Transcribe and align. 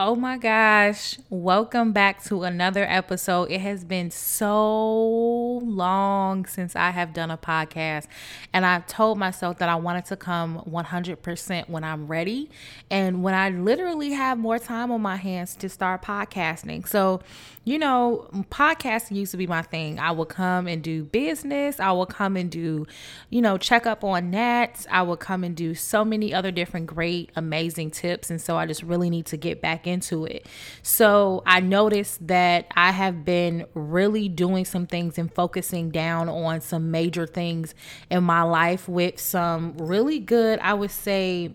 Oh 0.00 0.14
my 0.14 0.38
gosh. 0.38 1.18
Welcome 1.28 1.90
back 1.90 2.22
to 2.26 2.44
another 2.44 2.84
episode. 2.88 3.50
It 3.50 3.60
has 3.62 3.82
been 3.82 4.12
so 4.12 5.58
long 5.58 6.46
since 6.46 6.76
I 6.76 6.90
have 6.90 7.12
done 7.12 7.32
a 7.32 7.36
podcast. 7.36 8.06
And 8.52 8.64
I've 8.64 8.86
told 8.86 9.18
myself 9.18 9.58
that 9.58 9.68
I 9.68 9.74
wanted 9.74 10.04
to 10.04 10.16
come 10.16 10.62
100% 10.70 11.68
when 11.68 11.82
I'm 11.82 12.06
ready 12.06 12.48
and 12.88 13.24
when 13.24 13.34
I 13.34 13.50
literally 13.50 14.12
have 14.12 14.38
more 14.38 14.60
time 14.60 14.92
on 14.92 15.00
my 15.02 15.16
hands 15.16 15.56
to 15.56 15.68
start 15.68 16.02
podcasting. 16.02 16.86
So, 16.86 17.20
you 17.64 17.80
know, 17.80 18.28
podcasting 18.52 19.16
used 19.16 19.32
to 19.32 19.36
be 19.36 19.48
my 19.48 19.62
thing. 19.62 19.98
I 19.98 20.12
would 20.12 20.28
come 20.28 20.68
and 20.68 20.80
do 20.80 21.02
business, 21.02 21.80
I 21.80 21.90
would 21.90 22.08
come 22.08 22.36
and 22.36 22.48
do, 22.48 22.86
you 23.30 23.42
know, 23.42 23.58
check 23.58 23.84
up 23.84 24.04
on 24.04 24.30
nets. 24.30 24.86
I 24.92 25.02
would 25.02 25.18
come 25.18 25.42
and 25.42 25.56
do 25.56 25.74
so 25.74 26.04
many 26.04 26.32
other 26.32 26.52
different 26.52 26.86
great, 26.86 27.30
amazing 27.34 27.90
tips. 27.90 28.30
And 28.30 28.40
so 28.40 28.56
I 28.56 28.64
just 28.64 28.84
really 28.84 29.10
need 29.10 29.26
to 29.26 29.36
get 29.36 29.60
back 29.60 29.87
into 29.88 30.24
it. 30.24 30.46
So 30.82 31.42
I 31.46 31.60
noticed 31.60 32.26
that 32.28 32.66
I 32.76 32.92
have 32.92 33.24
been 33.24 33.66
really 33.74 34.28
doing 34.28 34.64
some 34.64 34.86
things 34.86 35.18
and 35.18 35.32
focusing 35.32 35.90
down 35.90 36.28
on 36.28 36.60
some 36.60 36.90
major 36.90 37.26
things 37.26 37.74
in 38.10 38.24
my 38.24 38.42
life 38.42 38.88
with 38.88 39.18
some 39.18 39.76
really 39.78 40.18
good, 40.18 40.58
I 40.60 40.74
would 40.74 40.90
say, 40.90 41.54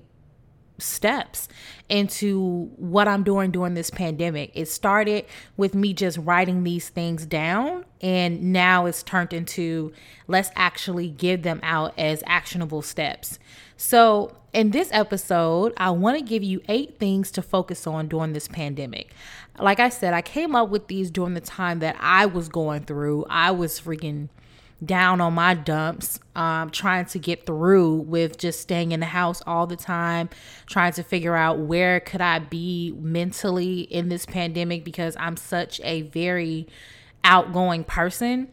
steps 0.84 1.48
into 1.90 2.70
what 2.78 3.08
I'm 3.08 3.24
doing 3.24 3.52
during 3.52 3.74
this 3.74 3.90
pandemic. 3.90 4.52
It 4.54 4.68
started 4.68 5.26
with 5.58 5.76
me 5.76 5.94
just 5.94 6.18
writing 6.18 6.64
these 6.64 6.90
things 6.90 7.26
down, 7.26 7.86
and 8.02 8.54
now 8.54 8.86
it's 8.86 9.04
turned 9.04 9.34
into 9.34 9.92
let's 10.28 10.52
actually 10.56 11.10
give 11.10 11.44
them 11.44 11.60
out 11.64 11.98
as 11.98 12.24
actionable 12.26 12.82
steps. 12.82 13.40
So, 13.78 14.36
in 14.54 14.70
this 14.70 14.90
episode, 14.92 15.74
I 15.78 15.90
want 15.90 16.18
to 16.20 16.24
give 16.24 16.44
you 16.44 16.62
eight 16.70 17.00
things 17.00 17.32
to 17.32 17.42
focus 17.42 17.88
on 17.88 18.08
during 18.08 18.34
this 18.34 18.48
pandemic. 18.48 19.12
Like 19.60 19.80
I 19.80 19.90
said, 19.90 20.14
I 20.14 20.22
came 20.22 20.56
up 20.56 20.70
with 20.70 20.88
these 20.88 21.10
during 21.10 21.34
the 21.34 21.42
time 21.42 21.80
that 21.80 21.96
I 22.00 22.28
was 22.28 22.50
going 22.50 22.84
through. 22.84 23.26
I 23.30 23.52
was 23.52 23.80
freaking 23.80 24.30
down 24.86 25.22
on 25.22 25.34
my 25.34 25.54
dumps, 25.54 26.20
um, 26.36 26.70
trying 26.70 27.06
to 27.06 27.20
get 27.20 27.46
through 27.46 27.96
with 27.96 28.38
just 28.38 28.60
staying 28.60 28.92
in 28.92 29.00
the 29.00 29.06
house 29.06 29.42
all 29.46 29.68
the 29.68 29.76
time, 29.76 30.30
trying 30.66 30.94
to 30.94 31.04
figure 31.04 31.36
out 31.36 31.60
where 31.60 32.00
could 32.00 32.22
I 32.22 32.40
be 32.40 32.94
mentally 33.00 33.82
in 33.82 34.10
this 34.10 34.26
pandemic 34.26 34.84
because 34.84 35.16
I'm 35.20 35.38
such 35.38 35.80
a 35.84 36.04
very 36.04 36.68
outgoing 37.24 37.84
person. 37.84 38.50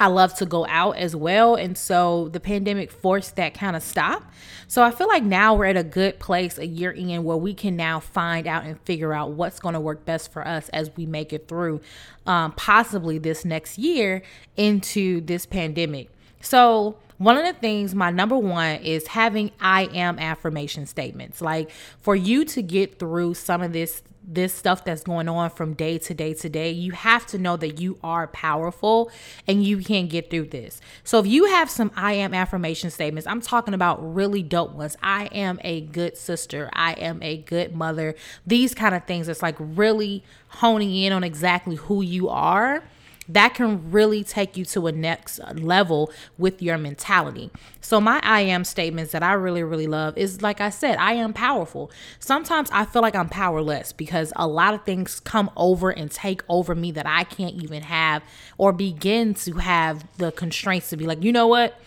I 0.00 0.06
love 0.06 0.34
to 0.34 0.46
go 0.46 0.66
out 0.66 0.96
as 0.96 1.14
well. 1.14 1.54
And 1.54 1.76
so 1.76 2.28
the 2.28 2.40
pandemic 2.40 2.90
forced 2.90 3.36
that 3.36 3.54
kind 3.54 3.76
of 3.76 3.82
stop. 3.82 4.24
So 4.66 4.82
I 4.82 4.90
feel 4.90 5.06
like 5.06 5.22
now 5.22 5.54
we're 5.54 5.66
at 5.66 5.76
a 5.76 5.84
good 5.84 6.18
place 6.18 6.58
a 6.58 6.66
year 6.66 6.90
in 6.90 7.24
where 7.24 7.36
we 7.36 7.54
can 7.54 7.76
now 7.76 8.00
find 8.00 8.46
out 8.46 8.64
and 8.64 8.80
figure 8.80 9.12
out 9.12 9.32
what's 9.32 9.60
going 9.60 9.74
to 9.74 9.80
work 9.80 10.04
best 10.04 10.32
for 10.32 10.46
us 10.46 10.68
as 10.70 10.90
we 10.96 11.06
make 11.06 11.32
it 11.32 11.46
through 11.46 11.80
um, 12.26 12.52
possibly 12.52 13.18
this 13.18 13.44
next 13.44 13.78
year 13.78 14.22
into 14.56 15.20
this 15.20 15.46
pandemic. 15.46 16.08
So 16.40 16.96
one 17.22 17.36
of 17.36 17.44
the 17.44 17.52
things, 17.52 17.94
my 17.94 18.10
number 18.10 18.36
one, 18.36 18.76
is 18.76 19.06
having 19.06 19.52
I 19.60 19.84
am 19.84 20.18
affirmation 20.18 20.86
statements. 20.86 21.40
Like 21.40 21.70
for 22.00 22.16
you 22.16 22.44
to 22.46 22.62
get 22.62 22.98
through 22.98 23.34
some 23.34 23.62
of 23.62 23.72
this 23.72 24.02
this 24.24 24.54
stuff 24.54 24.84
that's 24.84 25.02
going 25.02 25.28
on 25.28 25.50
from 25.50 25.74
day 25.74 25.98
to 25.98 26.14
day 26.14 26.32
to 26.32 26.48
day, 26.48 26.70
you 26.70 26.92
have 26.92 27.26
to 27.26 27.38
know 27.38 27.56
that 27.56 27.80
you 27.80 27.98
are 28.04 28.28
powerful 28.28 29.10
and 29.48 29.64
you 29.64 29.78
can 29.78 30.06
get 30.06 30.30
through 30.30 30.46
this. 30.46 30.80
So 31.02 31.18
if 31.18 31.26
you 31.26 31.46
have 31.46 31.68
some 31.68 31.90
I 31.96 32.12
am 32.14 32.32
affirmation 32.32 32.90
statements, 32.90 33.26
I'm 33.26 33.40
talking 33.40 33.74
about 33.74 34.14
really 34.14 34.42
dope 34.42 34.72
ones. 34.72 34.96
I 35.02 35.26
am 35.26 35.58
a 35.64 35.80
good 35.80 36.16
sister. 36.16 36.70
I 36.72 36.92
am 36.92 37.20
a 37.22 37.38
good 37.38 37.74
mother. 37.74 38.14
These 38.46 38.74
kind 38.74 38.94
of 38.94 39.04
things. 39.06 39.28
It's 39.28 39.42
like 39.42 39.56
really 39.58 40.22
honing 40.48 40.94
in 40.94 41.12
on 41.12 41.24
exactly 41.24 41.76
who 41.76 42.02
you 42.02 42.28
are 42.28 42.84
that 43.28 43.54
can 43.54 43.90
really 43.90 44.24
take 44.24 44.56
you 44.56 44.64
to 44.66 44.86
a 44.86 44.92
next 44.92 45.40
level 45.54 46.10
with 46.38 46.60
your 46.60 46.76
mentality. 46.78 47.50
So, 47.80 48.00
my 48.00 48.20
I 48.22 48.40
am 48.40 48.64
statements 48.64 49.12
that 49.12 49.22
I 49.22 49.32
really, 49.34 49.62
really 49.62 49.86
love 49.86 50.16
is 50.16 50.42
like 50.42 50.60
I 50.60 50.70
said, 50.70 50.96
I 50.98 51.14
am 51.14 51.32
powerful. 51.32 51.90
Sometimes 52.18 52.68
I 52.72 52.84
feel 52.84 53.02
like 53.02 53.14
I'm 53.14 53.28
powerless 53.28 53.92
because 53.92 54.32
a 54.36 54.46
lot 54.46 54.74
of 54.74 54.84
things 54.84 55.20
come 55.20 55.50
over 55.56 55.90
and 55.90 56.10
take 56.10 56.42
over 56.48 56.74
me 56.74 56.90
that 56.92 57.06
I 57.06 57.24
can't 57.24 57.54
even 57.62 57.82
have 57.82 58.22
or 58.58 58.72
begin 58.72 59.34
to 59.34 59.54
have 59.54 60.04
the 60.18 60.32
constraints 60.32 60.90
to 60.90 60.96
be 60.96 61.06
like, 61.06 61.22
you 61.22 61.32
know 61.32 61.46
what? 61.46 61.78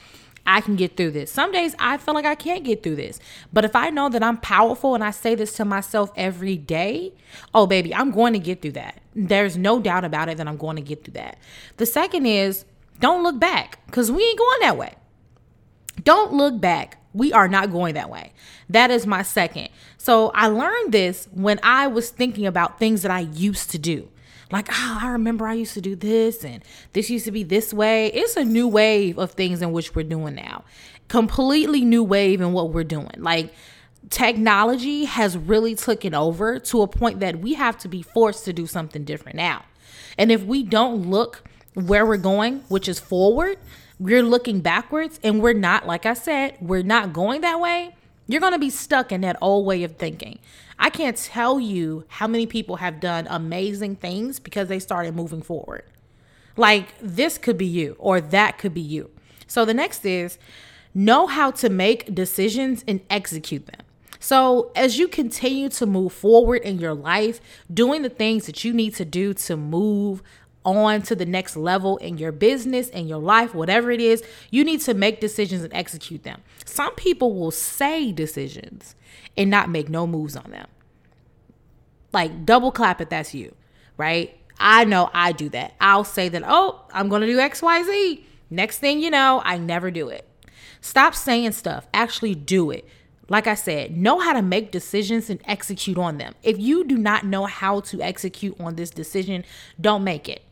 I 0.47 0.61
can 0.61 0.75
get 0.75 0.95
through 0.95 1.11
this. 1.11 1.31
Some 1.31 1.51
days 1.51 1.75
I 1.79 1.97
feel 1.97 2.13
like 2.13 2.25
I 2.25 2.35
can't 2.35 2.63
get 2.63 2.83
through 2.83 2.97
this. 2.97 3.19
But 3.51 3.66
if 3.66 3.75
I 3.75 3.89
know 3.89 4.09
that 4.09 4.23
I'm 4.23 4.38
powerful 4.38 4.94
and 4.94 5.03
I 5.03 5.11
say 5.11 5.35
this 5.35 5.53
to 5.53 5.66
myself 5.66 6.11
every 6.16 6.57
day, 6.57 7.13
oh, 7.53 7.66
baby, 7.66 7.94
I'm 7.94 8.11
going 8.11 8.33
to 8.33 8.39
get 8.39 8.61
through 8.61 8.73
that. 8.73 9.01
There's 9.16 9.57
no 9.57 9.79
doubt 9.79 10.05
about 10.05 10.29
it 10.29 10.38
that 10.38 10.47
I'm 10.47 10.57
going 10.57 10.75
to 10.75 10.81
get 10.81 11.03
through 11.03 11.13
that. 11.13 11.38
The 11.78 11.85
second 11.85 12.25
is 12.25 12.66
don't 13.00 13.23
look 13.23 13.39
back 13.39 13.79
because 13.88 14.11
we 14.11 14.23
ain't 14.23 14.38
going 14.38 14.59
that 14.61 14.78
way. 14.78 14.94
Don't 16.03 16.34
look 16.34 16.59
back. 16.59 16.97
We 17.13 17.31
are 17.34 17.47
not 17.47 17.72
going 17.72 17.95
that 17.95 18.09
way. 18.09 18.34
That 18.69 18.91
is 18.91 19.07
my 19.07 19.22
second. 19.22 19.69
So 19.97 20.31
I 20.35 20.47
learned 20.47 20.91
this 20.91 21.28
when 21.31 21.59
I 21.63 21.88
was 21.88 22.09
thinking 22.09 22.45
about 22.45 22.78
things 22.78 23.01
that 23.01 23.11
I 23.11 23.22
used 23.22 23.72
to 23.72 23.79
do 23.79 24.09
like, 24.51 24.67
oh, 24.72 25.00
I 25.01 25.09
remember 25.09 25.47
I 25.47 25.53
used 25.53 25.73
to 25.73 25.81
do 25.81 25.95
this 25.95 26.44
and 26.44 26.63
this 26.94 27.09
used 27.09 27.25
to 27.25 27.31
be 27.31 27.44
this 27.44 27.73
way. 27.73 28.07
It's 28.07 28.35
a 28.35 28.44
new 28.44 28.67
wave 28.67 29.17
of 29.17 29.31
things 29.31 29.61
in 29.61 29.72
which 29.72 29.95
we're 29.95 30.03
doing 30.03 30.35
now. 30.35 30.63
Completely 31.07 31.81
new 31.81 32.03
wave 32.03 32.41
in 32.41 32.53
what 32.53 32.72
we're 32.72 32.84
doing. 32.84 33.11
Like, 33.17 33.53
technology 34.09 35.05
has 35.05 35.38
really 35.38 35.75
taken 35.75 36.13
over 36.13 36.59
to 36.59 36.81
a 36.81 36.88
point 36.88 37.19
that 37.19 37.39
we 37.39 37.55
have 37.55 37.78
to 37.79 37.88
be 37.88 38.01
forced 38.01 38.45
to 38.45 38.53
do 38.53 38.67
something 38.67 39.03
different 39.03 39.35
now. 39.35 39.66
And 40.17 40.31
if 40.31 40.44
we 40.44 40.63
don't 40.63 41.09
look 41.09 41.44
where 41.73 42.05
we're 42.05 42.17
going, 42.17 42.59
which 42.69 42.88
is 42.88 43.00
forward, 43.00 43.57
we're 44.00 44.23
looking 44.23 44.61
backwards 44.61 45.19
and 45.23 45.41
we're 45.41 45.53
not, 45.53 45.88
like 45.88 46.05
I 46.05 46.13
said, 46.13 46.57
we're 46.61 46.84
not 46.84 47.13
going 47.13 47.41
that 47.41 47.59
way, 47.59 47.95
you're 48.27 48.41
going 48.41 48.53
to 48.53 48.59
be 48.59 48.69
stuck 48.69 49.11
in 49.11 49.21
that 49.21 49.37
old 49.41 49.65
way 49.65 49.83
of 49.83 49.97
thinking. 49.97 50.39
I 50.77 50.89
can't 50.89 51.17
tell 51.17 51.59
you 51.59 52.05
how 52.07 52.27
many 52.27 52.45
people 52.45 52.77
have 52.77 52.99
done 52.99 53.27
amazing 53.29 53.97
things 53.97 54.39
because 54.39 54.67
they 54.67 54.79
started 54.79 55.15
moving 55.15 55.41
forward. 55.41 55.83
Like 56.57 56.93
this 56.99 57.37
could 57.37 57.57
be 57.57 57.65
you 57.65 57.95
or 57.99 58.19
that 58.21 58.57
could 58.57 58.73
be 58.73 58.81
you. 58.81 59.11
So 59.47 59.65
the 59.65 59.73
next 59.73 60.05
is 60.05 60.37
know 60.93 61.27
how 61.27 61.51
to 61.51 61.69
make 61.69 62.15
decisions 62.15 62.83
and 62.87 63.01
execute 63.09 63.67
them. 63.67 63.81
So, 64.17 64.71
as 64.75 64.97
you 64.97 65.07
continue 65.07 65.69
to 65.69 65.85
move 65.85 66.11
forward 66.11 66.63
in 66.63 66.79
your 66.79 66.95
life, 66.95 67.39
doing 67.71 68.01
the 68.01 68.09
things 68.09 68.47
that 68.47 68.63
you 68.63 68.73
need 68.73 68.95
to 68.95 69.05
do 69.05 69.35
to 69.35 69.55
move 69.55 70.23
on 70.65 71.03
to 71.03 71.15
the 71.15 71.25
next 71.25 71.55
level 71.55 71.97
in 71.97 72.17
your 72.17 72.31
business, 72.31 72.89
in 72.89 73.07
your 73.07 73.19
life, 73.19 73.53
whatever 73.53 73.91
it 73.91 74.01
is, 74.01 74.23
you 74.49 74.63
need 74.63 74.81
to 74.81 74.93
make 74.93 75.21
decisions 75.21 75.63
and 75.63 75.73
execute 75.73 76.23
them. 76.23 76.41
Some 76.65 76.93
people 76.95 77.35
will 77.35 77.51
say 77.51 78.11
decisions 78.11 78.95
and 79.37 79.49
not 79.49 79.69
make 79.69 79.87
no 79.87 80.07
moves 80.07 80.35
on 80.35 80.51
them. 80.51 80.67
Like 82.11 82.45
double 82.45 82.71
clap 82.71 82.99
if 82.99 83.09
that's 83.09 83.33
you, 83.33 83.53
right? 83.97 84.37
I 84.59 84.85
know 84.85 85.09
I 85.13 85.33
do 85.33 85.49
that. 85.49 85.75
I'll 85.79 86.03
say 86.03 86.29
that, 86.29 86.43
oh, 86.45 86.81
I'm 86.91 87.09
going 87.09 87.21
to 87.21 87.27
do 87.27 87.37
XYZ. 87.37 88.23
Next 88.49 88.79
thing 88.79 88.99
you 88.99 89.11
know, 89.11 89.41
I 89.43 89.57
never 89.57 89.91
do 89.91 90.09
it. 90.09 90.27
Stop 90.81 91.15
saying 91.15 91.51
stuff, 91.51 91.87
actually 91.93 92.35
do 92.35 92.71
it. 92.71 92.87
Like 93.27 93.47
I 93.47 93.55
said, 93.55 93.97
know 93.97 94.19
how 94.19 94.33
to 94.33 94.41
make 94.41 94.71
decisions 94.71 95.31
and 95.31 95.41
execute 95.45 95.97
on 95.97 96.19
them. 96.19 96.35
If 96.43 96.59
you 96.59 96.83
do 96.83 96.95
not 96.95 97.25
know 97.25 97.45
how 97.45 97.79
to 97.81 98.01
execute 98.01 98.55
on 98.59 98.75
this 98.75 98.91
decision, 98.91 99.43
don't 99.81 100.03
make 100.03 100.29
it 100.29 100.44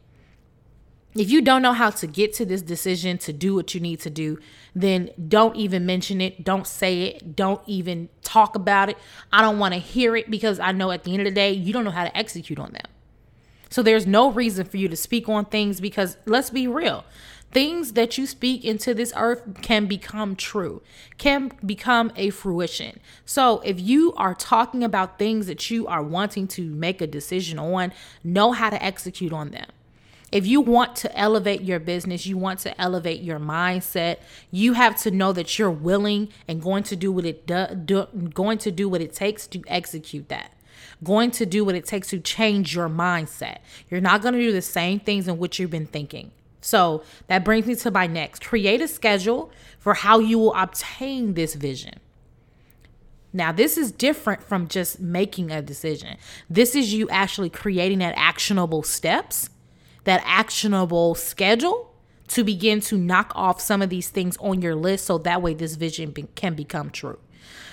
if 1.16 1.29
you 1.29 1.41
don't 1.41 1.62
know 1.62 1.74
how 1.74 1.91
to 1.91 2.07
get 2.07 2.34
to 2.34 2.46
this 2.46 2.62
decision 2.62 3.18
to 3.19 3.34
do 3.34 3.53
what 3.53 3.74
you 3.75 3.79
need 3.79 4.00
to 4.01 4.09
do, 4.09 4.40
then 4.74 5.12
don't 5.28 5.56
even 5.56 5.85
mention 5.85 6.22
it. 6.22 6.44
Don't 6.44 6.66
say 6.66 7.03
it. 7.03 7.35
Don't 7.35 7.62
even 7.68 8.09
talk 8.24 8.56
about 8.56 8.90
it. 8.90 8.97
I 9.31 9.41
don't 9.41 9.59
want 9.59 9.73
to 9.73 9.79
hear 9.79 10.16
it 10.16 10.31
because 10.31 10.59
I 10.59 10.72
know 10.72 10.91
at 10.91 11.03
the 11.03 11.12
end 11.12 11.22
of 11.22 11.25
the 11.25 11.31
day, 11.31 11.52
you 11.52 11.72
don't 11.72 11.84
know 11.84 11.91
how 11.91 12.03
to 12.03 12.17
execute 12.17 12.58
on 12.58 12.73
them. 12.73 12.85
So 13.70 13.82
there's 13.82 14.05
no 14.08 14.32
reason 14.32 14.66
for 14.66 14.78
you 14.78 14.88
to 14.88 14.96
speak 14.96 15.28
on 15.29 15.46
things 15.46 15.79
because 15.79 16.17
let's 16.26 16.49
be 16.49 16.67
real. 16.67 17.05
Things 17.52 17.93
that 17.93 18.17
you 18.17 18.26
speak 18.26 18.66
into 18.66 18.96
this 18.96 19.14
earth 19.16 19.61
can 19.61 19.85
become 19.85 20.35
true, 20.35 20.82
can 21.20 21.52
become 21.64 22.11
a 22.16 22.32
fruition. 22.32 22.99
So 23.26 23.59
if 23.59 23.79
you 23.79 24.14
are 24.14 24.34
talking 24.34 24.84
about 24.84 25.20
things 25.20 25.46
that 25.46 25.70
you 25.70 25.85
are 25.85 26.02
wanting 26.02 26.47
to 26.49 26.64
make 26.64 26.99
a 26.99 27.08
decision 27.08 27.59
on, 27.59 27.93
know 28.23 28.53
how 28.53 28.72
to 28.72 28.84
execute 28.84 29.32
on 29.32 29.52
them. 29.52 29.67
If 30.34 30.47
you 30.47 30.62
want 30.62 30.96
to 30.96 31.16
elevate 31.16 31.62
your 31.62 31.80
business, 31.80 32.26
you 32.26 32.40
want 32.40 32.59
to 32.62 32.82
elevate 32.82 33.22
your 33.22 33.40
mindset, 33.40 34.18
you 34.50 34.74
have 34.74 35.00
to 35.03 35.12
know 35.12 35.32
that 35.32 35.59
you're 35.59 35.70
willing 35.70 36.30
and 36.47 36.59
going 36.59 36.82
to 36.85 36.96
do 36.96 37.12
what 37.12 37.24
it 37.24 37.46
do, 37.46 37.68
do 37.85 38.08
going 38.34 38.58
to 38.58 38.72
do 38.72 38.90
what 38.90 39.00
it 39.00 39.14
takes 39.14 39.46
to 39.47 39.62
execute 39.68 40.30
that 40.30 40.52
going 41.03 41.32
to 41.32 41.46
do 41.46 41.66
what 41.66 41.76
it 41.76 41.85
takes 41.85 42.09
to 42.09 42.20
change 42.20 42.76
your 42.76 42.88
mindset. 42.88 43.58
You're 43.90 44.02
not 44.02 44.22
going 44.22 44.34
to 44.35 44.40
do 44.40 44.53
the 44.53 44.62
same 44.62 45.02
things 45.02 45.28
in 45.28 45.38
which 45.38 45.59
you've 45.59 45.70
been 45.70 45.85
thinking. 45.85 46.32
So 46.62 47.03
that 47.28 47.44
brings 47.44 47.66
me 47.66 47.76
to 47.76 47.91
my 47.91 48.08
next 48.08 48.46
create 48.46 48.82
a 48.82 48.88
schedule 48.88 49.52
for 49.79 49.96
how 49.96 50.20
you 50.20 50.40
will 50.40 50.56
obtain 50.56 51.34
this 51.34 51.56
vision. 51.56 52.00
Now, 53.34 53.52
this 53.52 53.78
is 53.78 53.91
different 53.91 54.44
from 54.44 54.68
just 54.68 55.00
making 55.00 55.52
a 55.52 55.62
decision. 55.62 56.18
This 56.50 56.76
is 56.76 56.94
you 56.94 57.09
actually 57.09 57.50
creating 57.50 58.00
that 58.00 58.14
actionable 58.16 58.84
steps, 58.84 59.50
that 60.03 60.22
actionable 60.26 61.16
schedule 61.16 61.94
to 62.29 62.44
begin 62.44 62.79
to 62.82 62.97
knock 62.97 63.32
off 63.35 63.61
some 63.61 63.82
of 63.82 63.90
these 63.90 64.09
things 64.09 64.38
on 64.38 64.61
your 64.61 64.76
list 64.76 65.05
so 65.05 65.17
that 65.20 65.41
way 65.41 65.53
this 65.53 65.76
vision 65.76 66.11
be- 66.11 66.28
can 66.35 66.55
become 66.55 66.90
true. 66.90 67.20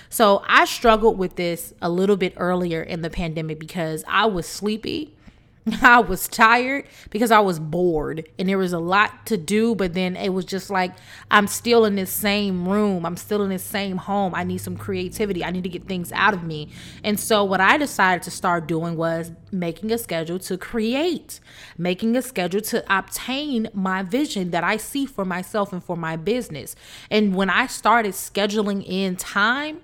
So, 0.09 0.43
I 0.45 0.65
struggled 0.65 1.17
with 1.17 1.37
this 1.37 1.73
a 1.81 1.89
little 1.89 2.17
bit 2.17 2.33
earlier 2.35 2.81
in 2.83 3.01
the 3.01 3.09
pandemic 3.09 3.59
because 3.59 4.03
I 4.07 4.25
was 4.25 4.45
sleepy 4.45 5.15
I 5.81 5.99
was 5.99 6.27
tired 6.27 6.85
because 7.11 7.29
I 7.29 7.39
was 7.39 7.59
bored 7.59 8.27
and 8.39 8.49
there 8.49 8.57
was 8.57 8.73
a 8.73 8.79
lot 8.79 9.25
to 9.27 9.37
do, 9.37 9.75
but 9.75 9.93
then 9.93 10.15
it 10.15 10.29
was 10.29 10.45
just 10.45 10.69
like 10.69 10.91
I'm 11.29 11.45
still 11.47 11.85
in 11.85 11.95
this 11.95 12.11
same 12.11 12.67
room. 12.67 13.05
I'm 13.05 13.17
still 13.17 13.43
in 13.43 13.49
this 13.49 13.63
same 13.63 13.97
home. 13.97 14.33
I 14.33 14.43
need 14.43 14.57
some 14.59 14.75
creativity. 14.75 15.43
I 15.43 15.51
need 15.51 15.63
to 15.63 15.69
get 15.69 15.85
things 15.85 16.11
out 16.13 16.33
of 16.33 16.43
me. 16.43 16.69
And 17.03 17.19
so, 17.19 17.43
what 17.43 17.61
I 17.61 17.77
decided 17.77 18.23
to 18.23 18.31
start 18.31 18.67
doing 18.67 18.97
was 18.97 19.31
making 19.51 19.91
a 19.91 19.97
schedule 19.97 20.39
to 20.39 20.57
create, 20.57 21.39
making 21.77 22.15
a 22.15 22.21
schedule 22.21 22.61
to 22.61 22.83
obtain 22.95 23.69
my 23.73 24.01
vision 24.01 24.51
that 24.51 24.63
I 24.63 24.77
see 24.77 25.05
for 25.05 25.25
myself 25.25 25.71
and 25.71 25.83
for 25.83 25.95
my 25.95 26.15
business. 26.15 26.75
And 27.11 27.35
when 27.35 27.49
I 27.51 27.67
started 27.67 28.13
scheduling 28.13 28.83
in 28.87 29.15
time, 29.15 29.81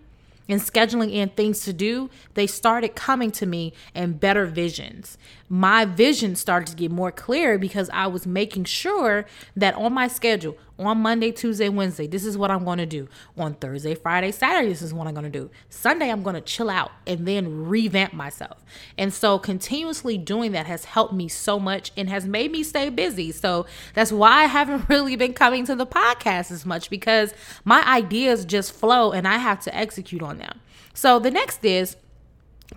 and 0.50 0.62
scheduling 0.62 1.12
in 1.12 1.30
things 1.30 1.62
to 1.62 1.74
do, 1.74 2.10
they 2.34 2.48
started 2.48 2.96
coming 2.96 3.32
to 3.32 3.46
me 3.46 3.74
in 3.94 4.14
better 4.14 4.46
visions. 4.46 5.18
My 5.50 5.86
vision 5.86 6.36
started 6.36 6.68
to 6.72 6.76
get 6.76 6.92
more 6.92 7.12
clear 7.12 7.58
because 7.58 7.90
I 7.94 8.08
was 8.08 8.28
making 8.28 8.66
sure 8.66 9.26
that 9.56 9.76
on 9.76 9.94
my 9.94 10.08
schedule, 10.10 10.58
on 10.78 11.00
Monday, 11.00 11.32
Tuesday, 11.32 11.70
Wednesday, 11.70 12.06
this 12.06 12.26
is 12.26 12.38
what 12.38 12.52
I'm 12.52 12.64
going 12.64 12.78
to 12.78 12.86
do. 12.86 13.08
On 13.38 13.54
Thursday, 13.54 13.96
Friday, 13.96 14.32
Saturday, 14.32 14.70
this 14.70 14.82
is 14.82 14.94
what 14.94 15.08
I'm 15.08 15.14
going 15.14 15.24
to 15.24 15.40
do. 15.40 15.50
Sunday, 15.70 16.10
I'm 16.12 16.22
going 16.22 16.36
to 16.36 16.42
chill 16.42 16.70
out 16.70 16.92
and 17.06 17.28
then 17.28 17.66
revamp 17.66 18.14
myself. 18.14 18.64
And 18.98 19.14
so, 19.14 19.40
continuously 19.40 20.18
doing 20.18 20.52
that 20.52 20.66
has 20.68 20.86
helped 20.86 21.14
me 21.14 21.28
so 21.28 21.60
much 21.60 21.92
and 21.96 22.10
has 22.10 22.28
made 22.28 22.52
me 22.52 22.62
stay 22.62 22.90
busy. 22.90 23.32
So, 23.32 23.66
that's 23.94 24.12
why 24.12 24.44
I 24.44 24.46
haven't 24.46 24.90
really 24.90 25.16
been 25.16 25.34
coming 25.34 25.66
to 25.66 25.76
the 25.76 25.88
podcast 25.88 26.52
as 26.52 26.66
much 26.66 26.90
because 26.90 27.34
my 27.64 27.88
ideas 27.88 28.46
just 28.46 28.74
flow 28.74 29.12
and 29.12 29.28
I 29.28 29.38
have 29.38 29.62
to 29.62 29.76
execute 29.76 30.22
on 30.22 30.38
them. 30.38 30.60
So, 30.94 31.20
the 31.20 31.32
next 31.32 31.64
is 31.64 31.96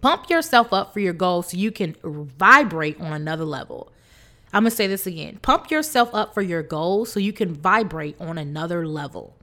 pump 0.00 0.30
yourself 0.30 0.72
up 0.72 0.92
for 0.92 1.00
your 1.00 1.12
goals 1.12 1.50
so 1.50 1.56
you 1.56 1.70
can 1.70 1.96
vibrate 2.02 3.00
on 3.00 3.12
another 3.12 3.44
level. 3.44 3.92
I'm 4.52 4.64
going 4.64 4.70
to 4.70 4.76
say 4.76 4.86
this 4.86 5.06
again. 5.06 5.38
Pump 5.42 5.70
yourself 5.70 6.14
up 6.14 6.34
for 6.34 6.42
your 6.42 6.62
goals 6.62 7.12
so 7.12 7.20
you 7.20 7.32
can 7.32 7.54
vibrate 7.54 8.16
on 8.20 8.38
another 8.38 8.86
level. 8.86 9.36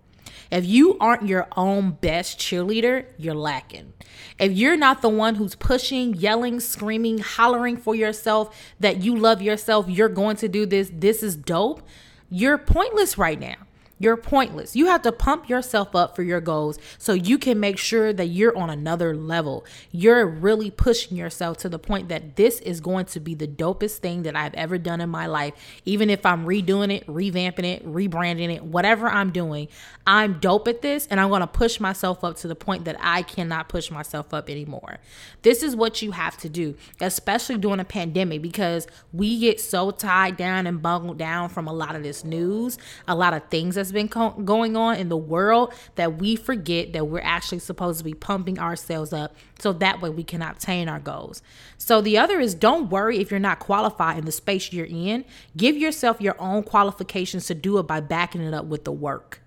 If 0.52 0.66
you 0.66 0.98
aren't 1.00 1.28
your 1.28 1.48
own 1.56 1.92
best 1.92 2.40
cheerleader, 2.40 3.06
you're 3.18 3.36
lacking. 3.36 3.94
If 4.40 4.54
you're 4.54 4.78
not 4.78 5.02
the 5.02 5.10
one 5.10 5.36
who's 5.36 5.56
pushing, 5.56 6.14
yelling, 6.16 6.60
screaming, 6.60 7.20
hollering 7.20 7.78
for 7.78 7.96
yourself 7.96 8.56
that 8.80 9.04
you 9.04 9.16
love 9.16 9.42
yourself, 9.42 9.90
you're 9.90 10.10
going 10.10 10.38
to 10.38 10.48
do 10.48 10.66
this, 10.66 10.90
this 10.94 11.22
is 11.22 11.36
dope, 11.36 11.82
you're 12.30 12.58
pointless 12.58 13.18
right 13.18 13.40
now. 13.40 13.56
You're 14.00 14.18
pointless. 14.18 14.76
You 14.76 14.88
have 14.88 15.02
to 15.04 15.12
pump 15.12 15.50
yourself 15.50 15.96
up 15.96 16.16
for 16.16 16.24
your 16.24 16.40
goals 16.40 16.78
so 16.98 17.14
you 17.14 17.38
can 17.38 17.60
make 17.60 17.78
sure 17.78 18.14
that 18.14 18.28
you're 18.28 18.56
on 18.56 18.70
another 18.70 19.16
level. 19.16 19.66
You're 19.92 20.26
really 20.26 20.70
pushing 20.70 21.18
yourself 21.18 21.58
to 21.60 21.70
the 21.70 21.80
point 21.80 22.10
that 22.10 22.36
this 22.36 22.60
is 22.60 22.80
going 22.80 23.06
to 23.08 23.20
be 23.20 23.34
the 23.34 23.48
dopest 23.48 23.98
thing 23.98 24.24
that 24.24 24.36
I've 24.36 24.54
ever 24.54 24.78
done 24.78 25.02
in 25.02 25.10
my 25.10 25.26
life. 25.26 25.54
Even 25.86 26.10
if 26.10 26.26
I'm 26.26 26.46
redoing 26.46 26.94
it, 26.94 27.08
revamping 27.08 27.66
it, 27.66 27.86
rebranding 27.86 28.54
it, 28.54 28.64
whatever 28.64 29.08
I'm 29.08 29.32
doing, 29.32 29.68
I'm 30.06 30.40
dope 30.40 30.68
at 30.68 30.82
this 30.82 31.08
and 31.08 31.20
I'm 31.20 31.30
going 31.30 31.42
to 31.42 31.48
push 31.48 31.80
myself 31.80 32.24
up 32.24 32.38
to 32.38 32.48
the 32.48 32.56
point 32.56 32.86
that 32.86 32.98
I 33.00 33.24
cannot 33.24 33.68
push 33.68 33.90
myself 33.90 34.34
up 34.34 34.50
anymore. 34.50 35.00
This 35.42 35.64
is 35.64 35.76
what 35.76 36.02
you 36.02 36.12
have 36.12 36.38
to 36.38 36.50
do, 36.50 36.76
especially 37.02 37.58
during 37.58 37.80
a 37.80 37.86
pandemic 37.86 38.42
because 38.42 38.88
we 39.12 39.40
get 39.40 39.60
so 39.60 39.90
tied 39.92 40.38
down 40.38 40.68
and 40.68 40.82
bungled 40.82 41.18
down 41.18 41.50
from 41.50 41.68
a 41.68 41.74
lot 41.74 41.96
of 41.96 42.04
this 42.04 42.24
news, 42.24 42.78
a 43.08 43.16
lot 43.16 43.34
of 43.34 43.44
things 43.50 43.76
that's 43.88 43.94
been 43.94 44.10
co- 44.10 44.32
going 44.32 44.76
on 44.76 44.98
in 44.98 45.10
the 45.10 45.18
world 45.18 45.74
that 45.96 46.18
we 46.18 46.36
forget 46.36 46.94
that 46.94 47.08
we're 47.08 47.22
actually 47.22 47.60
supposed 47.60 48.00
to 48.00 48.04
be 48.04 48.14
pumping 48.14 48.60
ourselves 48.60 49.14
up 49.14 49.36
so 49.60 49.72
that 49.74 50.02
way 50.02 50.10
we 50.10 50.24
can 50.24 50.42
obtain 50.42 50.90
our 50.90 51.00
goals. 51.00 51.42
So 51.78 52.02
the 52.02 52.18
other 52.18 52.40
is 52.40 52.54
don't 52.54 52.90
worry 52.90 53.20
if 53.20 53.32
you're 53.32 53.40
not 53.40 53.60
qualified 53.60 54.18
in 54.18 54.26
the 54.26 54.32
space 54.32 54.74
you're 54.74 54.86
in. 54.86 55.24
Give 55.56 55.78
yourself 55.78 56.20
your 56.20 56.36
own 56.40 56.64
qualifications 56.64 57.46
to 57.48 57.56
do 57.56 57.78
it 57.78 57.84
by 57.84 58.02
backing 58.02 58.42
it 58.42 58.54
up 58.54 58.66
with 58.66 58.84
the 58.84 58.92
work. 58.92 59.42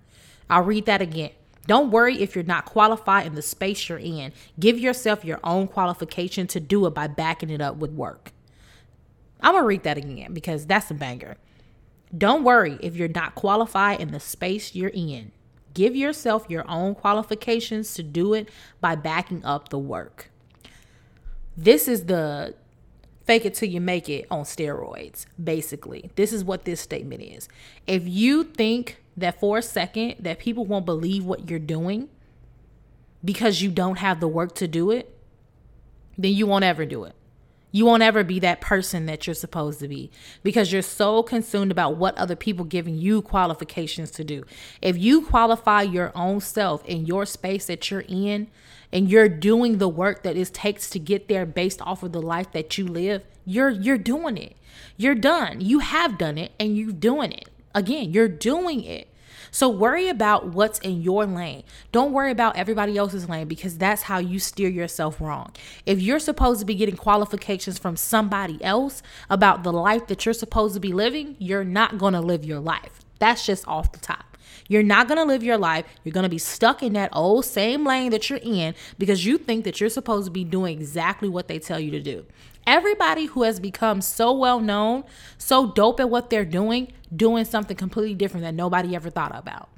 I'll 0.48 0.62
read 0.62 0.86
that 0.86 1.02
again. 1.02 1.30
Don't 1.66 1.90
worry 1.90 2.20
if 2.20 2.34
you're 2.34 2.42
not 2.42 2.64
qualified 2.64 3.26
in 3.26 3.34
the 3.34 3.42
space 3.42 3.88
you're 3.88 3.98
in. 3.98 4.32
Give 4.58 4.78
yourself 4.78 5.24
your 5.24 5.38
own 5.44 5.68
qualification 5.68 6.46
to 6.48 6.60
do 6.60 6.86
it 6.86 6.94
by 6.94 7.06
backing 7.06 7.50
it 7.50 7.60
up 7.60 7.76
with 7.76 7.92
work. 7.92 8.32
I'm 9.42 9.52
going 9.52 9.62
to 9.62 9.66
read 9.66 9.82
that 9.84 9.98
again 9.98 10.32
because 10.32 10.66
that's 10.66 10.90
a 10.90 10.94
banger. 10.94 11.36
Don't 12.16 12.42
worry 12.42 12.78
if 12.80 12.96
you're 12.96 13.08
not 13.08 13.34
qualified 13.34 14.00
in 14.00 14.10
the 14.10 14.20
space 14.20 14.74
you're 14.74 14.90
in. 14.90 15.32
Give 15.74 15.94
yourself 15.94 16.46
your 16.48 16.68
own 16.68 16.94
qualifications 16.94 17.94
to 17.94 18.02
do 18.02 18.34
it 18.34 18.48
by 18.80 18.96
backing 18.96 19.44
up 19.44 19.68
the 19.68 19.78
work. 19.78 20.30
This 21.56 21.86
is 21.86 22.06
the 22.06 22.54
fake 23.24 23.44
it 23.44 23.54
till 23.54 23.68
you 23.68 23.80
make 23.80 24.08
it 24.08 24.26
on 24.30 24.42
steroids, 24.42 25.26
basically. 25.42 26.10
This 26.16 26.32
is 26.32 26.42
what 26.42 26.64
this 26.64 26.80
statement 26.80 27.22
is. 27.22 27.48
If 27.86 28.08
you 28.08 28.42
think 28.42 29.00
that 29.16 29.38
for 29.38 29.58
a 29.58 29.62
second 29.62 30.16
that 30.18 30.40
people 30.40 30.64
won't 30.64 30.86
believe 30.86 31.24
what 31.24 31.48
you're 31.48 31.58
doing 31.60 32.08
because 33.24 33.62
you 33.62 33.70
don't 33.70 33.98
have 33.98 34.18
the 34.18 34.26
work 34.26 34.54
to 34.56 34.66
do 34.66 34.90
it, 34.90 35.16
then 36.18 36.32
you 36.32 36.46
won't 36.46 36.64
ever 36.64 36.84
do 36.84 37.04
it. 37.04 37.14
You 37.72 37.86
won't 37.86 38.02
ever 38.02 38.24
be 38.24 38.40
that 38.40 38.60
person 38.60 39.06
that 39.06 39.26
you're 39.26 39.34
supposed 39.34 39.80
to 39.80 39.88
be 39.88 40.10
because 40.42 40.72
you're 40.72 40.82
so 40.82 41.22
consumed 41.22 41.70
about 41.70 41.96
what 41.96 42.16
other 42.18 42.36
people 42.36 42.64
giving 42.64 42.96
you 42.96 43.22
qualifications 43.22 44.10
to 44.12 44.24
do. 44.24 44.44
If 44.82 44.98
you 44.98 45.22
qualify 45.26 45.82
your 45.82 46.12
own 46.14 46.40
self 46.40 46.84
in 46.84 47.06
your 47.06 47.26
space 47.26 47.66
that 47.66 47.90
you're 47.90 48.04
in 48.08 48.48
and 48.92 49.08
you're 49.08 49.28
doing 49.28 49.78
the 49.78 49.88
work 49.88 50.22
that 50.24 50.36
it 50.36 50.52
takes 50.52 50.90
to 50.90 50.98
get 50.98 51.28
there 51.28 51.46
based 51.46 51.80
off 51.82 52.02
of 52.02 52.12
the 52.12 52.22
life 52.22 52.50
that 52.52 52.76
you 52.76 52.86
live, 52.86 53.24
you're 53.44 53.70
you're 53.70 53.98
doing 53.98 54.36
it. 54.36 54.56
You're 54.96 55.14
done. 55.14 55.60
You 55.60 55.78
have 55.78 56.18
done 56.18 56.38
it 56.38 56.52
and 56.58 56.76
you're 56.76 56.92
doing 56.92 57.32
it. 57.32 57.48
Again, 57.74 58.12
you're 58.12 58.28
doing 58.28 58.82
it. 58.82 59.09
So 59.50 59.68
worry 59.68 60.08
about 60.08 60.48
what's 60.48 60.78
in 60.80 61.02
your 61.02 61.26
lane. 61.26 61.64
Don't 61.92 62.12
worry 62.12 62.30
about 62.30 62.56
everybody 62.56 62.96
else's 62.96 63.28
lane 63.28 63.48
because 63.48 63.78
that's 63.78 64.02
how 64.02 64.18
you 64.18 64.38
steer 64.38 64.68
yourself 64.68 65.20
wrong. 65.20 65.52
If 65.86 66.00
you're 66.00 66.18
supposed 66.18 66.60
to 66.60 66.66
be 66.66 66.74
getting 66.74 66.96
qualifications 66.96 67.78
from 67.78 67.96
somebody 67.96 68.62
else 68.62 69.02
about 69.28 69.62
the 69.62 69.72
life 69.72 70.06
that 70.08 70.24
you're 70.24 70.32
supposed 70.32 70.74
to 70.74 70.80
be 70.80 70.92
living, 70.92 71.36
you're 71.38 71.64
not 71.64 71.98
going 71.98 72.14
to 72.14 72.20
live 72.20 72.44
your 72.44 72.60
life. 72.60 73.00
That's 73.18 73.44
just 73.44 73.66
off 73.68 73.92
the 73.92 73.98
top. 73.98 74.30
You're 74.68 74.82
not 74.84 75.08
going 75.08 75.18
to 75.18 75.24
live 75.24 75.42
your 75.42 75.58
life. 75.58 75.84
You're 76.04 76.12
going 76.12 76.24
to 76.24 76.30
be 76.30 76.38
stuck 76.38 76.82
in 76.82 76.92
that 76.92 77.10
old 77.12 77.44
same 77.44 77.84
lane 77.84 78.10
that 78.12 78.30
you're 78.30 78.38
in 78.40 78.74
because 78.98 79.26
you 79.26 79.36
think 79.36 79.64
that 79.64 79.80
you're 79.80 79.90
supposed 79.90 80.26
to 80.26 80.30
be 80.30 80.44
doing 80.44 80.78
exactly 80.78 81.28
what 81.28 81.48
they 81.48 81.58
tell 81.58 81.80
you 81.80 81.90
to 81.90 82.00
do. 82.00 82.24
Everybody 82.66 83.26
who 83.26 83.42
has 83.42 83.58
become 83.58 84.00
so 84.00 84.32
well 84.32 84.60
known, 84.60 85.04
so 85.38 85.72
dope 85.72 86.00
at 86.00 86.10
what 86.10 86.30
they're 86.30 86.44
doing, 86.44 86.92
doing 87.14 87.44
something 87.44 87.76
completely 87.76 88.14
different 88.14 88.44
that 88.44 88.54
nobody 88.54 88.94
ever 88.94 89.10
thought 89.10 89.36
about 89.36 89.68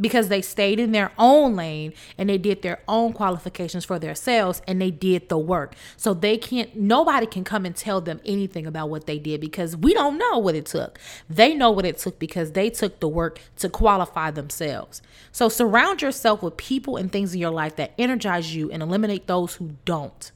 because 0.00 0.28
they 0.28 0.42
stayed 0.42 0.80
in 0.80 0.92
their 0.92 1.12
own 1.18 1.54
lane 1.56 1.92
and 2.18 2.28
they 2.28 2.38
did 2.38 2.62
their 2.62 2.80
own 2.88 3.12
qualifications 3.12 3.84
for 3.84 3.98
themselves 3.98 4.60
and 4.66 4.80
they 4.80 4.90
did 4.90 5.28
the 5.28 5.38
work. 5.38 5.74
So 5.96 6.14
they 6.14 6.36
can't, 6.36 6.74
nobody 6.76 7.26
can 7.26 7.44
come 7.44 7.64
and 7.64 7.76
tell 7.76 8.00
them 8.00 8.20
anything 8.24 8.66
about 8.66 8.90
what 8.90 9.06
they 9.06 9.18
did 9.18 9.40
because 9.40 9.76
we 9.76 9.94
don't 9.94 10.18
know 10.18 10.38
what 10.38 10.54
it 10.54 10.66
took. 10.66 10.98
They 11.28 11.54
know 11.54 11.70
what 11.70 11.86
it 11.86 11.98
took 11.98 12.18
because 12.18 12.52
they 12.52 12.70
took 12.70 13.00
the 13.00 13.08
work 13.08 13.40
to 13.58 13.68
qualify 13.68 14.30
themselves. 14.30 15.02
So 15.32 15.48
surround 15.48 16.02
yourself 16.02 16.42
with 16.42 16.56
people 16.56 16.96
and 16.96 17.10
things 17.10 17.34
in 17.34 17.40
your 17.40 17.50
life 17.50 17.76
that 17.76 17.92
energize 17.98 18.54
you 18.54 18.70
and 18.70 18.82
eliminate 18.82 19.26
those 19.26 19.54
who 19.54 19.76
don't. 19.84 20.32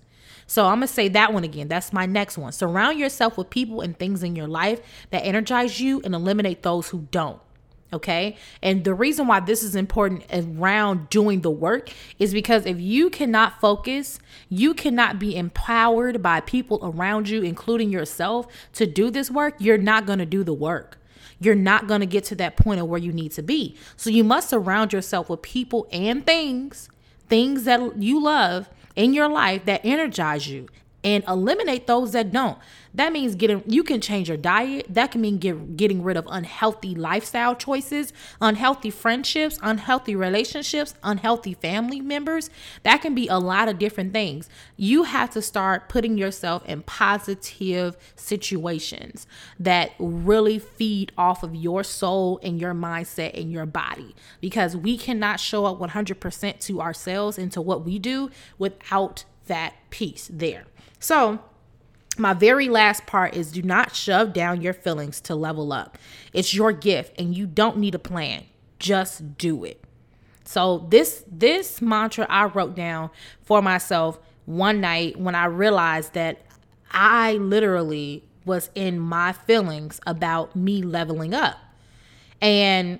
So 0.48 0.64
I'm 0.64 0.78
going 0.78 0.88
to 0.88 0.92
say 0.92 1.08
that 1.08 1.32
one 1.32 1.44
again. 1.44 1.68
That's 1.68 1.92
my 1.92 2.06
next 2.06 2.38
one. 2.38 2.52
Surround 2.52 2.98
yourself 2.98 3.36
with 3.36 3.50
people 3.50 3.82
and 3.82 3.96
things 3.96 4.22
in 4.22 4.34
your 4.34 4.48
life 4.48 4.80
that 5.10 5.20
energize 5.20 5.78
you 5.78 6.00
and 6.04 6.14
eliminate 6.14 6.62
those 6.62 6.88
who 6.88 7.06
don't. 7.10 7.38
Okay. 7.92 8.36
And 8.62 8.82
the 8.82 8.94
reason 8.94 9.26
why 9.26 9.40
this 9.40 9.62
is 9.62 9.74
important 9.74 10.24
around 10.32 11.10
doing 11.10 11.42
the 11.42 11.50
work 11.50 11.90
is 12.18 12.32
because 12.32 12.66
if 12.66 12.80
you 12.80 13.10
cannot 13.10 13.60
focus, 13.60 14.18
you 14.48 14.74
cannot 14.74 15.18
be 15.18 15.36
empowered 15.36 16.22
by 16.22 16.40
people 16.40 16.80
around 16.82 17.28
you, 17.28 17.42
including 17.42 17.90
yourself, 17.90 18.46
to 18.74 18.86
do 18.86 19.10
this 19.10 19.30
work, 19.30 19.54
you're 19.58 19.78
not 19.78 20.06
going 20.06 20.18
to 20.18 20.26
do 20.26 20.44
the 20.44 20.54
work. 20.54 20.98
You're 21.40 21.54
not 21.54 21.86
going 21.86 22.00
to 22.00 22.06
get 22.06 22.24
to 22.24 22.34
that 22.36 22.56
point 22.56 22.80
of 22.80 22.88
where 22.88 22.98
you 22.98 23.12
need 23.12 23.32
to 23.32 23.42
be. 23.42 23.76
So 23.96 24.10
you 24.10 24.24
must 24.24 24.48
surround 24.48 24.92
yourself 24.92 25.28
with 25.28 25.42
people 25.42 25.86
and 25.92 26.26
things, 26.26 26.88
things 27.28 27.64
that 27.64 28.02
you 28.02 28.22
love 28.22 28.68
in 28.98 29.14
your 29.14 29.28
life 29.28 29.64
that 29.64 29.80
energize 29.84 30.48
you 30.48 30.66
and 31.04 31.22
eliminate 31.28 31.86
those 31.86 32.12
that 32.12 32.32
don't. 32.32 32.58
That 32.94 33.12
means 33.12 33.36
getting 33.36 33.62
you 33.66 33.84
can 33.84 34.00
change 34.00 34.28
your 34.28 34.36
diet. 34.36 34.86
That 34.88 35.12
can 35.12 35.20
mean 35.20 35.38
get, 35.38 35.76
getting 35.76 36.02
rid 36.02 36.16
of 36.16 36.26
unhealthy 36.28 36.94
lifestyle 36.94 37.54
choices, 37.54 38.12
unhealthy 38.40 38.90
friendships, 38.90 39.58
unhealthy 39.62 40.16
relationships, 40.16 40.94
unhealthy 41.04 41.54
family 41.54 42.00
members. 42.00 42.50
That 42.82 43.00
can 43.00 43.14
be 43.14 43.28
a 43.28 43.38
lot 43.38 43.68
of 43.68 43.78
different 43.78 44.12
things. 44.12 44.48
You 44.76 45.04
have 45.04 45.30
to 45.30 45.42
start 45.42 45.88
putting 45.88 46.18
yourself 46.18 46.64
in 46.64 46.82
positive 46.82 47.96
situations 48.16 49.26
that 49.60 49.92
really 50.00 50.58
feed 50.58 51.12
off 51.16 51.44
of 51.44 51.54
your 51.54 51.84
soul 51.84 52.40
and 52.42 52.60
your 52.60 52.74
mindset 52.74 53.40
and 53.40 53.52
your 53.52 53.66
body 53.66 54.16
because 54.40 54.76
we 54.76 54.98
cannot 54.98 55.38
show 55.38 55.66
up 55.66 55.78
100% 55.78 56.60
to 56.60 56.80
ourselves 56.80 57.38
and 57.38 57.52
to 57.52 57.60
what 57.60 57.84
we 57.84 58.00
do 58.00 58.30
without 58.58 59.24
that 59.46 59.74
piece 59.90 60.28
there. 60.32 60.64
So, 60.98 61.40
my 62.18 62.34
very 62.34 62.68
last 62.68 63.06
part 63.06 63.34
is 63.34 63.52
do 63.52 63.62
not 63.62 63.94
shove 63.94 64.32
down 64.32 64.60
your 64.60 64.72
feelings 64.72 65.20
to 65.22 65.34
level 65.34 65.72
up. 65.72 65.96
It's 66.32 66.52
your 66.52 66.72
gift 66.72 67.18
and 67.18 67.36
you 67.36 67.46
don't 67.46 67.78
need 67.78 67.94
a 67.94 67.98
plan. 67.98 68.44
Just 68.78 69.38
do 69.38 69.64
it. 69.64 69.82
So 70.44 70.86
this 70.88 71.24
this 71.30 71.82
mantra 71.82 72.26
I 72.28 72.46
wrote 72.46 72.74
down 72.74 73.10
for 73.42 73.60
myself 73.62 74.18
one 74.46 74.80
night 74.80 75.18
when 75.18 75.34
I 75.34 75.44
realized 75.44 76.14
that 76.14 76.40
I 76.90 77.34
literally 77.34 78.24
was 78.44 78.70
in 78.74 78.98
my 78.98 79.32
feelings 79.32 80.00
about 80.06 80.56
me 80.56 80.82
leveling 80.82 81.34
up. 81.34 81.58
And 82.40 82.98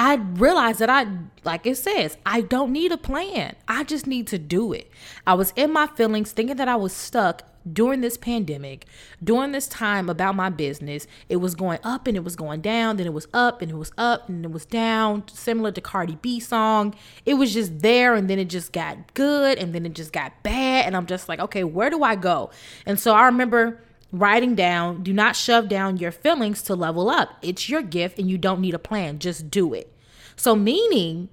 I 0.00 0.14
realized 0.14 0.78
that 0.78 0.88
I, 0.88 1.08
like 1.42 1.66
it 1.66 1.76
says, 1.76 2.16
I 2.24 2.42
don't 2.42 2.70
need 2.70 2.92
a 2.92 2.96
plan. 2.96 3.56
I 3.66 3.82
just 3.82 4.06
need 4.06 4.28
to 4.28 4.38
do 4.38 4.72
it. 4.72 4.88
I 5.26 5.34
was 5.34 5.52
in 5.56 5.72
my 5.72 5.88
feelings 5.88 6.30
thinking 6.30 6.54
that 6.54 6.68
I 6.68 6.76
was 6.76 6.92
stuck 6.92 7.42
during 7.70 8.00
this 8.00 8.16
pandemic, 8.16 8.86
during 9.22 9.50
this 9.50 9.66
time 9.66 10.08
about 10.08 10.36
my 10.36 10.50
business, 10.50 11.08
it 11.28 11.38
was 11.38 11.56
going 11.56 11.80
up 11.82 12.06
and 12.06 12.16
it 12.16 12.22
was 12.22 12.36
going 12.36 12.60
down, 12.60 12.96
then 12.96 13.06
it 13.08 13.12
was 13.12 13.26
up 13.34 13.60
and 13.60 13.72
it 13.72 13.74
was 13.74 13.90
up 13.98 14.28
and 14.28 14.44
it 14.44 14.52
was 14.52 14.64
down, 14.64 15.24
similar 15.26 15.72
to 15.72 15.80
Cardi 15.80 16.16
B 16.22 16.38
song. 16.38 16.94
It 17.26 17.34
was 17.34 17.52
just 17.52 17.80
there 17.80 18.14
and 18.14 18.30
then 18.30 18.38
it 18.38 18.48
just 18.48 18.72
got 18.72 19.12
good 19.14 19.58
and 19.58 19.74
then 19.74 19.84
it 19.84 19.94
just 19.94 20.12
got 20.12 20.44
bad 20.44 20.86
and 20.86 20.96
I'm 20.96 21.06
just 21.06 21.28
like, 21.28 21.40
okay, 21.40 21.64
where 21.64 21.90
do 21.90 22.04
I 22.04 22.14
go? 22.14 22.50
And 22.86 23.00
so 23.00 23.14
I 23.14 23.26
remember 23.26 23.82
writing 24.12 24.54
down, 24.54 25.02
do 25.02 25.12
not 25.12 25.36
shove 25.36 25.68
down 25.68 25.98
your 25.98 26.12
feelings 26.12 26.62
to 26.62 26.74
level 26.74 27.10
up. 27.10 27.36
It's 27.42 27.68
your 27.68 27.82
gift 27.82 28.18
and 28.18 28.30
you 28.30 28.38
don't 28.38 28.60
need 28.60 28.74
a 28.74 28.78
plan, 28.78 29.18
just 29.18 29.50
do 29.50 29.74
it. 29.74 29.92
So 30.36 30.54
meaning 30.54 31.28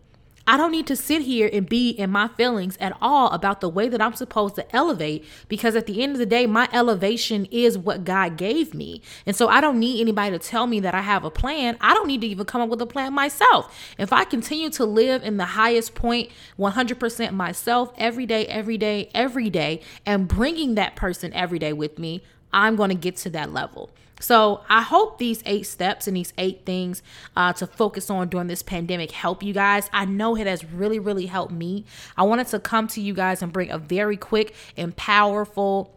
I 0.48 0.58
don't 0.58 0.72
need 0.72 0.86
to 0.88 0.96
sit 0.96 1.24
here 1.24 1.50
and 1.52 1.68
be 1.68 1.90
in 1.90 2.12
my 2.12 2.28
feelings 2.28 2.78
at 2.80 2.96
all 3.02 3.32
about 3.32 3.62
the 3.62 3.70
way 3.70 3.90
that 3.90 4.00
I'm 4.00 4.14
supposed 4.14 4.54
to 4.56 4.76
elevate 4.76 5.26
because 5.48 5.76
at 5.76 5.88
the 5.88 6.04
end 6.04 6.12
of 6.12 6.20
the 6.20 6.26
day, 6.26 6.46
my 6.46 6.70
elevation 6.72 7.46
is 7.50 7.80
what 7.80 8.04
God 8.04 8.38
gave 8.38 8.76
me. 8.76 9.02
And 9.26 9.36
so 9.36 9.48
I 9.48 9.60
don't 9.60 9.80
need 9.80 10.00
anybody 10.00 10.38
to 10.38 10.40
tell 10.40 10.68
me 10.68 10.80
that 10.82 10.94
I 10.94 11.02
have 11.02 11.24
a 11.24 11.32
plan. 11.32 11.78
I 11.82 11.96
don't 11.96 12.06
need 12.06 12.22
to 12.22 12.28
even 12.28 12.46
come 12.46 12.62
up 12.62 12.70
with 12.70 12.82
a 12.82 12.86
plan 12.86 13.14
myself. 13.14 13.76
If 13.98 14.14
I 14.14 14.24
continue 14.24 14.70
to 14.72 14.86
live 14.86 15.24
in 15.24 15.38
the 15.38 15.46
highest 15.46 15.96
point 15.96 16.30
100% 16.60 17.32
myself 17.32 17.92
every 17.98 18.28
day, 18.28 18.46
every 18.46 18.78
day, 18.78 19.10
every 19.16 19.50
day, 19.50 19.82
and 20.06 20.28
bringing 20.28 20.76
that 20.76 20.96
person 20.96 21.34
every 21.34 21.58
day 21.58 21.74
with 21.74 21.98
me, 21.98 22.22
I'm 22.54 22.76
going 22.76 22.90
to 22.90 22.96
get 22.96 23.18
to 23.18 23.30
that 23.32 23.52
level. 23.52 23.90
So 24.20 24.62
I 24.70 24.82
hope 24.82 25.18
these 25.18 25.42
eight 25.46 25.64
steps 25.64 26.08
and 26.08 26.16
these 26.16 26.34
eight 26.38 26.66
things 26.66 27.04
uh, 27.36 27.54
to 27.54 27.68
focus 27.68 28.10
on 28.10 28.30
during 28.30 28.48
this 28.48 28.64
pandemic 28.64 29.12
help 29.12 29.44
you 29.44 29.54
guys. 29.54 29.90
I 29.92 30.06
know 30.06 30.38
it 30.38 30.48
has 30.48 30.64
really, 30.64 31.00
really 31.00 31.26
helped 31.26 31.52
me. 31.52 31.86
I 32.16 32.24
wanted 32.24 32.48
to 32.48 32.60
come 32.60 32.88
to 32.90 33.02
you 33.02 33.14
guys 33.14 33.42
and 33.42 33.52
bring 33.52 33.70
a 33.72 33.78
very 33.78 34.18
quick 34.18 34.56
and 34.78 34.96
powerful 34.96 35.92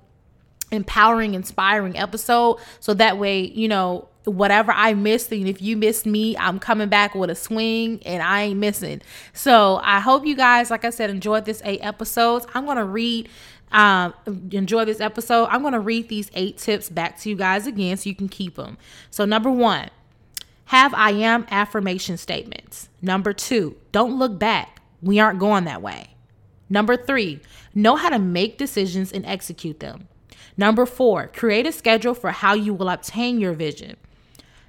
empowering 0.71 1.33
inspiring 1.33 1.97
episode 1.97 2.59
so 2.79 2.93
that 2.93 3.17
way 3.17 3.41
you 3.41 3.67
know 3.67 4.07
whatever 4.29 4.73
I 4.73 4.95
missed, 4.95 5.33
and 5.33 5.49
if 5.49 5.63
you 5.63 5.77
missed 5.77 6.07
me, 6.07 6.37
I'm 6.37 6.59
coming 6.59 6.89
back 6.89 7.15
with 7.15 7.31
a 7.31 7.35
swing 7.35 8.03
and 8.05 8.23
I 8.23 8.43
ain't 8.43 8.59
missing. 8.59 9.01
So 9.33 9.81
I 9.83 10.01
hope 10.01 10.27
you 10.27 10.37
guys, 10.37 10.71
like 10.71 10.85
I 10.85 10.91
said, 10.91 11.11
enjoyed 11.11 11.45
this 11.45 11.63
eight 11.65 11.81
episodes. 11.83 12.47
I'm 12.55 12.67
gonna 12.67 12.85
read 12.85 13.29
um, 13.73 14.15
enjoy 14.51 14.85
this 14.85 15.01
episode, 15.01 15.47
I'm 15.47 15.63
going 15.63 15.75
to 15.75 15.81
read 15.81 16.09
these 16.09 16.31
eight 16.35 16.59
tips 16.59 16.89
back 16.89 17.19
to 17.21 17.31
you 17.31 17.37
guys 17.37 17.67
again 17.67 17.97
so 17.97 18.09
you 18.09 18.15
can 18.15 18.29
keep 18.29 18.57
them. 18.57 18.79
So, 19.11 19.25
number 19.25 19.51
one, 19.51 19.91
have 20.67 20.95
I 20.95 21.11
am 21.11 21.47
affirmation 21.51 22.17
statements. 22.17 22.89
Number 23.01 23.33
two, 23.33 23.77
don't 23.93 24.19
look 24.19 24.39
back. 24.39 24.81
We 25.01 25.19
aren't 25.19 25.39
going 25.39 25.65
that 25.65 25.83
way. 25.83 26.15
Number 26.69 26.97
three, 26.97 27.41
know 27.75 27.97
how 27.97 28.11
to 28.11 28.19
make 28.19 28.59
decisions 28.59 29.13
and 29.13 29.25
execute 29.25 29.81
them. 29.81 30.09
Number 30.57 30.85
four, 30.87 31.29
create 31.29 31.67
a 31.67 31.73
schedule 31.73 32.15
for 32.15 32.33
how 32.33 32.55
you 32.55 32.75
will 32.75 32.89
obtain 32.89 33.41
your 33.41 33.53
vision. 33.53 33.97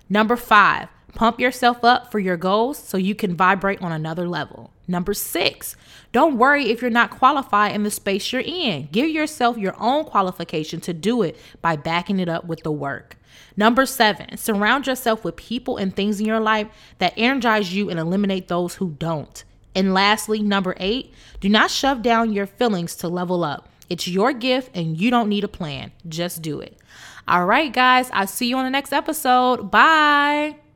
Number 0.08 0.36
five, 0.36 0.88
pump 1.13 1.39
yourself 1.39 1.84
up 1.84 2.12
for 2.12 2.20
your 2.20 2.38
goals 2.38 2.78
so 2.78 2.98
you 2.98 3.16
can 3.16 3.36
vibrate 3.36 3.82
on 3.82 3.92
another 3.92 4.28
level. 4.28 4.72
Number 4.88 5.13
six, 5.13 5.75
don't 6.12 6.38
worry 6.38 6.70
if 6.70 6.82
you're 6.82 6.89
not 6.89 7.12
qualified 7.12 7.75
in 7.75 7.84
the 7.84 7.92
space 7.92 8.32
you're 8.32 8.42
in. 8.42 8.89
Give 8.92 9.10
yourself 9.10 9.58
your 9.58 9.75
own 9.80 10.06
qualification 10.06 10.82
to 10.82 10.94
do 10.94 11.22
it 11.22 11.38
by 11.62 11.75
backing 11.75 12.20
it 12.20 12.30
up 12.30 12.46
with 12.46 12.63
the 12.63 12.72
work. 12.72 13.18
Number 13.56 13.86
seven, 13.86 14.38
surround 14.38 14.88
yourself 14.88 15.24
with 15.24 15.36
people 15.36 15.78
and 15.78 15.96
things 15.96 16.20
in 16.20 16.25
your 16.25 16.39
life 16.39 16.68
that 16.98 17.13
energize 17.18 17.74
you 17.74 17.89
and 17.89 18.00
eliminate 18.00 18.48
those 18.48 18.75
who 18.75 18.92
don't. 18.98 19.44
And 19.75 19.94
lastly, 19.94 20.42
number 20.42 20.75
eight, 20.78 21.13
do 21.39 21.50
not 21.50 21.70
shove 21.70 22.01
down 22.01 22.34
your 22.34 22.48
feelings 22.48 22.96
to 22.98 23.08
level 23.08 23.44
up. 23.44 23.70
It's 23.89 24.08
your 24.08 24.34
gift 24.34 24.75
and 24.75 25.00
you 25.00 25.10
don't 25.10 25.30
need 25.30 25.44
a 25.44 25.48
plan. 25.48 25.92
Just 26.08 26.42
do 26.42 26.60
it. 26.60 26.78
All 27.28 27.46
right, 27.46 27.72
guys, 27.72 28.10
I'll 28.12 28.28
see 28.28 28.48
you 28.48 28.58
on 28.58 28.66
the 28.66 28.72
next 28.72 28.94
episode. 28.94 29.70
Bye. 29.70 30.69